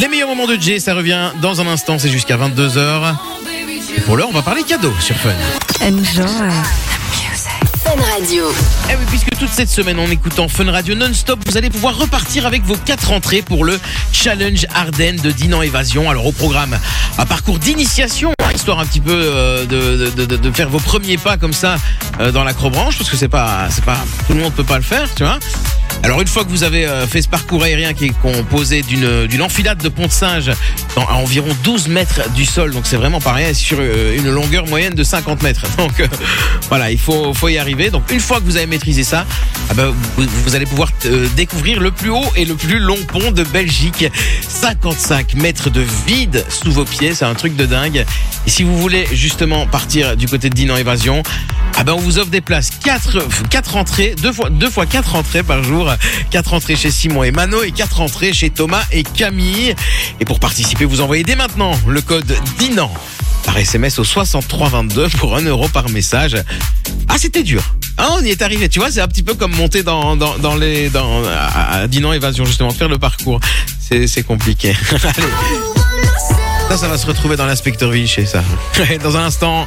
[0.00, 3.14] Les meilleurs moments de Jay, ça revient dans un instant, c'est jusqu'à 22h.
[3.96, 5.28] Et pour l'heure, on va parler cadeaux sur Fun.
[5.82, 6.24] Enjoy.
[7.84, 8.44] Fun Radio.
[8.88, 12.46] Eh oui, puisque toute cette semaine, en écoutant Fun Radio non-stop, vous allez pouvoir repartir
[12.46, 13.78] avec vos quatre entrées pour le
[14.12, 16.08] Challenge Ardennes de Dinan Évasion.
[16.08, 16.78] Alors au programme,
[17.18, 21.18] un parcours d'initiation, histoire un petit peu euh, de, de, de, de faire vos premiers
[21.18, 21.76] pas comme ça
[22.20, 24.82] euh, dans l'acrobranche, parce que c'est pas, c'est pas, tout le monde peut pas le
[24.82, 25.38] faire, tu vois.
[26.02, 29.42] Alors une fois que vous avez euh, fait ce parcours aérien qui est composé d'une
[29.42, 30.50] enfilade de pont de singe
[31.08, 34.66] à environ 12 mètres du sol, donc c'est vraiment pas rien, sur euh, une longueur
[34.66, 35.64] moyenne de 50 mètres.
[35.78, 36.06] Donc euh,
[36.68, 37.90] voilà, il faut, y arriver.
[37.90, 39.24] Donc une fois que vous avez maîtrisé ça,
[39.70, 43.30] ah ben, vous, allez pouvoir euh, découvrir le plus haut et le plus long pont
[43.30, 44.06] de Belgique.
[44.48, 48.04] 55 mètres de vide sous vos pieds, c'est un truc de dingue.
[48.46, 51.22] Et si vous voulez justement partir du côté de Dinan Évasion,
[51.76, 55.14] ah ben on vous offre des places 4 quatre entrées, deux fois deux fois quatre
[55.14, 55.90] entrées par jour,
[56.30, 59.74] quatre entrées chez Simon et Mano et quatre entrées chez Thomas et Camille.
[60.20, 62.92] Et pour participer, vous envoyez dès maintenant le code DINAN
[63.44, 66.36] par SMS au 6322 pour 1 euro par message.
[67.08, 67.62] Ah, c'était dur.
[67.96, 68.68] Ah, on y est arrivé.
[68.68, 72.44] Tu vois, c'est un petit peu comme monter dans, dans, les, dans, à, Dinan Évasion,
[72.44, 73.38] justement, faire le parcours.
[73.80, 74.74] C'est, c'est compliqué.
[74.90, 75.28] Allez.
[76.68, 78.42] Ça, ça va se retrouver dans l'inspecteur Vinci, ça.
[79.02, 79.66] Dans un instant,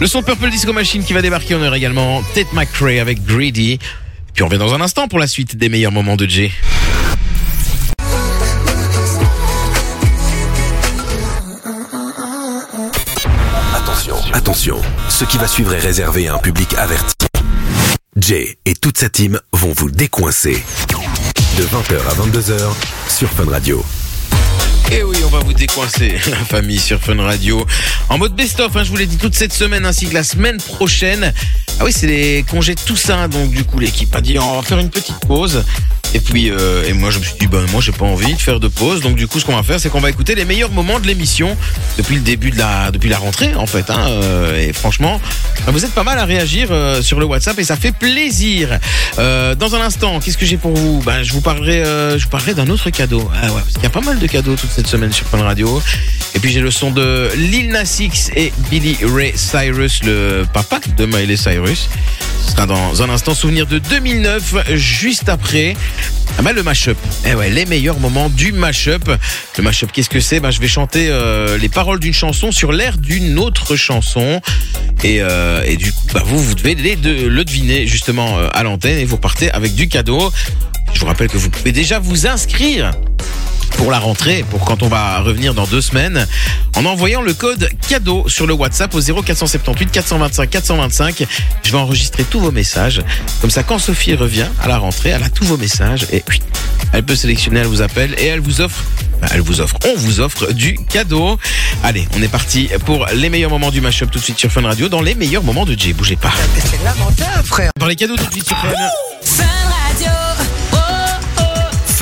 [0.00, 1.54] le son Purple Disco Machine qui va débarquer.
[1.54, 3.78] On aura également Ted McRae avec Greedy.
[4.32, 6.50] Puis on revient dans un instant pour la suite des meilleurs moments de Jay.
[14.34, 17.14] Attention, ce qui va suivre est réservé à un public averti.
[18.16, 20.60] Jay et toute sa team vont vous décoincer.
[21.56, 22.72] De 20h à 22h
[23.08, 23.84] sur Fun Radio.
[24.90, 27.64] Et oui, on va vous décoincer, la famille sur Fun Radio.
[28.08, 30.56] En mode best-of, hein, je vous l'ai dit toute cette semaine ainsi que la semaine
[30.56, 31.32] prochaine.
[31.78, 34.62] Ah oui, c'est les congés de Toussaint, donc du coup l'équipe a dit on va
[34.62, 35.64] faire une petite pause.
[36.14, 38.40] Et puis, euh, et moi je me suis dit, ben moi j'ai pas envie de
[38.40, 40.44] faire de pause, donc du coup ce qu'on va faire, c'est qu'on va écouter les
[40.44, 41.56] meilleurs moments de l'émission
[41.98, 43.90] depuis le début de la, depuis la rentrée en fait.
[43.90, 45.20] Hein, euh, et franchement,
[45.66, 48.78] ben, vous êtes pas mal à réagir euh, sur le WhatsApp et ça fait plaisir.
[49.16, 51.02] Dans un instant, qu'est-ce que j'ai pour vous?
[51.04, 51.82] Ben je vous parlerai,
[52.18, 53.28] je parlerai d'un autre cadeau.
[53.34, 55.82] Ah ouais, parce y a pas mal de cadeaux toute cette semaine sur Fun Radio.
[56.34, 60.80] Et puis j'ai le son de Lil Nas X et Billy Ray Cyrus, le papa
[60.96, 61.88] de Miley Cyrus.
[62.44, 65.74] Ce sera dans un instant souvenir de 2009, juste après
[66.38, 66.96] ah bah, le mashup.
[67.26, 69.08] Eh ouais, les meilleurs moments du mashup.
[69.56, 70.40] Le mashup, qu'est-ce que c'est?
[70.40, 74.40] Ben, Je vais chanter euh, les paroles d'une chanson sur l'air d'une autre chanson.
[75.04, 78.48] Et, euh, et du coup, bah, vous, vous devez les de- le deviner justement euh,
[78.52, 80.32] à l'antenne et vous partez avec du cadeau.
[80.92, 82.90] Je vous rappelle que vous pouvez déjà vous inscrire
[83.76, 86.26] pour la rentrée, pour quand on va revenir dans deux semaines,
[86.76, 91.26] en envoyant le code cadeau sur le WhatsApp au 0478 425 425.
[91.62, 93.02] Je vais enregistrer tous vos messages.
[93.40, 96.40] Comme ça, quand Sophie revient à la rentrée, elle a tous vos messages et oui,
[96.92, 98.82] elle peut sélectionner, elle vous appelle et elle vous offre,
[99.20, 101.38] bah, elle vous offre, on vous offre du cadeau.
[101.82, 104.62] Allez, on est parti pour les meilleurs moments du mashup tout de suite sur Fun
[104.62, 105.92] Radio, dans les meilleurs moments de Jay.
[105.92, 106.32] Bougez pas.
[106.58, 107.70] C'est lamentable, frère.
[107.78, 108.68] Dans les cadeaux tout de suite sur Fun.
[109.22, 109.44] Fun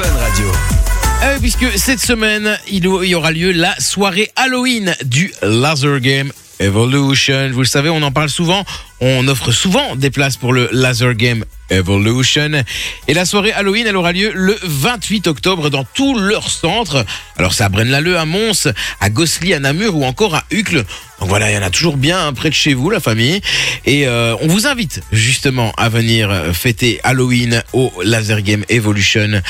[0.04, 0.81] Radio.
[1.22, 7.48] Euh, puisque cette semaine, il y aura lieu la soirée Halloween du Laser Game Evolution.
[7.52, 8.64] Vous le savez, on en parle souvent.
[9.00, 12.64] On offre souvent des places pour le Laser Game Evolution.
[13.06, 17.04] Et la soirée Halloween, elle aura lieu le 28 octobre dans tous leurs centres.
[17.36, 18.66] Alors c'est à Braine-l'Alleud, à Mons,
[19.00, 20.84] à Gosselies, à Namur ou encore à Uccle.
[21.20, 23.40] Donc voilà, il y en a toujours bien hein, près de chez vous, la famille.
[23.86, 29.40] Et euh, on vous invite justement à venir fêter Halloween au Laser Game Evolution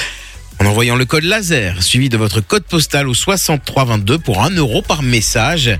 [0.62, 4.80] en envoyant le code laser suivi de votre code postal au 6322 pour 1 euro
[4.80, 5.76] par message.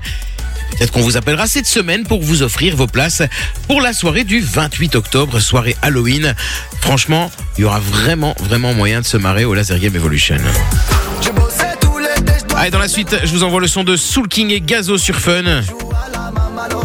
[0.71, 3.21] Peut-être qu'on vous appellera cette semaine pour vous offrir vos places
[3.67, 6.35] pour la soirée du 28 octobre, soirée Halloween.
[6.81, 10.37] Franchement, il y aura vraiment, vraiment moyen de se marrer au Laser Game Evolution.
[12.57, 15.15] Allez, dans la suite, je vous envoie le son de Soul King et Gazo sur
[15.15, 15.61] Fun.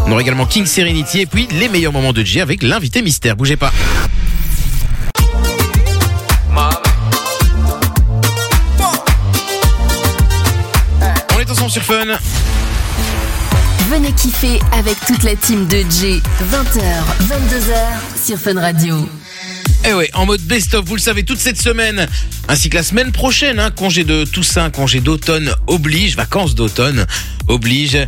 [0.07, 3.35] On aura également King Serenity et puis les meilleurs moments de J avec l'invité mystère.
[3.35, 3.73] Bougez pas.
[11.69, 12.07] Sur Fun.
[13.91, 16.23] Venez kiffer avec toute la team de J.
[16.51, 16.81] 20h,
[17.29, 19.07] 22h sur Fun Radio.
[19.87, 22.07] Eh ouais, en mode best-of, vous le savez, toute cette semaine,
[22.49, 27.05] ainsi que la semaine prochaine, hein, congé de Toussaint, congé d'automne oblige, vacances d'automne
[27.49, 27.99] oblige.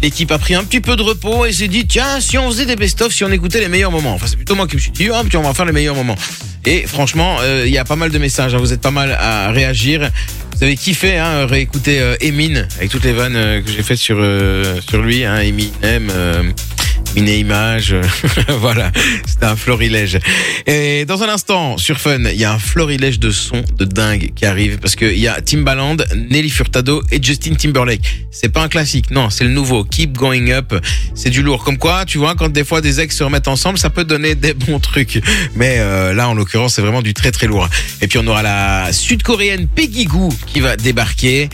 [0.00, 2.66] L'équipe a pris un petit peu de repos et s'est dit, tiens, si on faisait
[2.66, 4.14] des best-of, si on écoutait les meilleurs moments.
[4.14, 5.96] Enfin, c'est plutôt moi qui me suis dit, ah, tiens, on va faire les meilleurs
[5.96, 6.16] moments.
[6.64, 9.10] Et franchement, euh, il y a pas mal de messages, hein, vous êtes pas mal
[9.12, 10.08] à réagir.
[10.58, 13.98] Vous avez kiffé, hein, réécouter euh, Emin avec toutes les vannes euh, que j'ai faites
[13.98, 16.10] sur, euh, sur lui, hein, Eminem.
[17.16, 17.94] Euh, une image.
[18.60, 18.92] voilà,
[19.26, 20.18] c'est un florilège.
[20.66, 24.32] Et dans un instant, sur Fun, il y a un florilège de sons de dingue
[24.34, 25.96] qui arrive parce qu'il y a Timbaland,
[26.30, 28.26] Nelly Furtado et Justin Timberlake.
[28.30, 29.84] C'est pas un classique, non, c'est le nouveau.
[29.84, 30.74] Keep Going Up.
[31.14, 31.64] C'est du lourd.
[31.64, 34.34] Comme quoi, tu vois, quand des fois des ex se remettent ensemble, ça peut donner
[34.34, 35.20] des bons trucs.
[35.54, 37.68] Mais euh, là, en l'occurrence, c'est vraiment du très très lourd.
[38.00, 41.48] Et puis on aura la sud-coréenne Peggy Goo qui va débarquer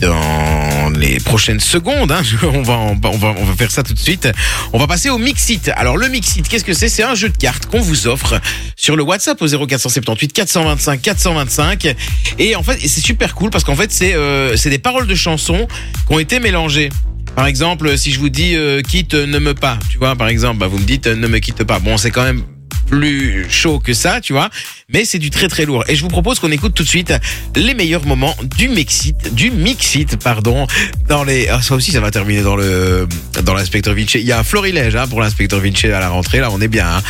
[0.00, 0.57] dans
[0.96, 2.12] les prochaines secondes.
[2.12, 4.28] Hein, on, va, on, va, on, va, faire ça tout de suite.
[4.72, 5.70] On va passer au Mixit.
[5.74, 6.88] Alors le Mixit, qu'est-ce que c'est?
[6.88, 8.40] C'est un jeu de cartes qu'on vous offre
[8.76, 11.94] sur le WhatsApp au 0478 425 425.
[12.38, 15.66] Et en fait, c'est super cool parce qu'en fait, c'est euh, des paroles de chansons
[16.06, 16.90] qui ont été mélangées.
[17.34, 20.58] Par exemple, si je vous dis euh, quitte ne me pas, tu vois, par exemple,
[20.58, 21.78] bah, vous me dites euh, ne me quitte pas.
[21.78, 22.42] Bon, c'est quand même
[22.88, 24.50] plus chaud que ça, tu vois.
[24.88, 25.84] Mais c'est du très très lourd.
[25.88, 27.12] Et je vous propose qu'on écoute tout de suite
[27.56, 30.66] les meilleurs moments du Mixit, du Mixit, pardon,
[31.08, 31.48] dans les.
[31.48, 33.06] Ah, ça aussi, ça va terminer dans le
[33.42, 34.18] dans l'inspecteur Vinci.
[34.18, 36.40] Il y a un florilège hein, pour l'inspecteur Vinci à la rentrée.
[36.40, 36.88] Là, on est bien.
[36.88, 37.02] Hein.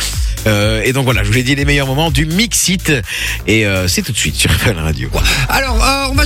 [0.47, 2.91] Euh, et donc voilà, je vous ai dit les meilleurs moments du Mixit.
[3.47, 5.09] Et euh, c'est tout de suite sur Fun Radio.
[5.49, 6.17] Alors, euh, on va